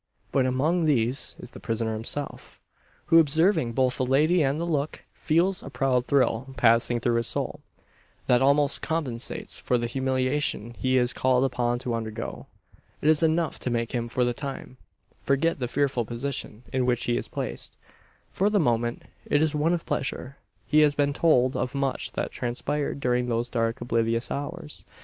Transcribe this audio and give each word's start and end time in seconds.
But 0.31 0.47
among 0.47 0.85
these, 0.85 1.35
is 1.37 1.51
the 1.51 1.59
prisoner 1.59 1.93
himself; 1.93 2.59
who, 3.13 3.19
observing 3.19 3.73
both 3.73 3.97
the 3.99 4.03
lady 4.07 4.41
and 4.41 4.59
the 4.59 4.65
look, 4.65 5.05
feels 5.13 5.61
a 5.61 5.69
proud 5.69 6.07
thrill 6.07 6.55
passing 6.57 6.99
through 6.99 7.17
his 7.17 7.27
soul, 7.27 7.59
that 8.25 8.41
almost 8.41 8.81
compensates 8.81 9.59
for 9.59 9.77
the 9.77 9.85
humiliation 9.85 10.73
he 10.79 10.97
is 10.97 11.13
called 11.13 11.43
upon 11.45 11.77
to 11.77 11.93
undergo. 11.93 12.47
It 12.99 13.09
is 13.09 13.21
enough 13.21 13.59
to 13.59 13.69
make 13.69 13.91
him, 13.91 14.07
for 14.07 14.23
the 14.25 14.33
time, 14.33 14.77
forget 15.21 15.59
the 15.59 15.67
fearful 15.67 16.03
position 16.03 16.63
in 16.73 16.87
which 16.87 17.03
he 17.03 17.15
is 17.15 17.27
placed. 17.27 17.77
For 18.31 18.49
the 18.49 18.59
moment, 18.59 19.03
it 19.27 19.39
is 19.43 19.53
one 19.53 19.71
of 19.71 19.85
pleasure. 19.85 20.37
He 20.65 20.79
has 20.79 20.95
been 20.95 21.13
told 21.13 21.55
of 21.55 21.75
much 21.75 22.13
that 22.13 22.31
transpired 22.31 22.99
during 22.99 23.27
those 23.27 23.51
dark 23.51 23.81
oblivious 23.81 24.31
hours. 24.31 24.83